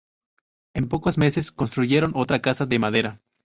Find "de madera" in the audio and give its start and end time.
2.65-3.21